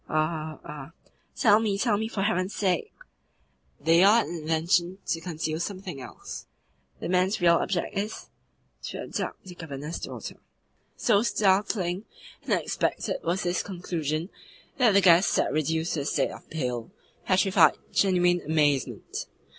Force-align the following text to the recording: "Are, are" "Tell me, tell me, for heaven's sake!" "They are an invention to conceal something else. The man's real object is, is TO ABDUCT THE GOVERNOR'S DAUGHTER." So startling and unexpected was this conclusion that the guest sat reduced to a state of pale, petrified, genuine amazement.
"Are, 0.09 0.59
are" 0.63 0.93
"Tell 1.35 1.59
me, 1.59 1.77
tell 1.77 1.95
me, 1.95 2.07
for 2.07 2.23
heaven's 2.23 2.55
sake!" 2.55 2.91
"They 3.79 4.01
are 4.03 4.23
an 4.23 4.33
invention 4.33 4.97
to 5.05 5.21
conceal 5.21 5.59
something 5.59 6.01
else. 6.01 6.47
The 6.99 7.07
man's 7.07 7.39
real 7.39 7.57
object 7.57 7.95
is, 7.95 8.11
is 8.13 8.29
TO 8.81 8.97
ABDUCT 9.03 9.43
THE 9.45 9.53
GOVERNOR'S 9.53 9.99
DAUGHTER." 9.99 10.37
So 10.97 11.21
startling 11.21 12.05
and 12.41 12.53
unexpected 12.53 13.17
was 13.23 13.43
this 13.43 13.61
conclusion 13.61 14.31
that 14.77 14.93
the 14.93 15.01
guest 15.01 15.29
sat 15.29 15.53
reduced 15.53 15.93
to 15.93 15.99
a 15.99 16.05
state 16.05 16.31
of 16.31 16.49
pale, 16.49 16.89
petrified, 17.27 17.77
genuine 17.93 18.41
amazement. 18.41 19.27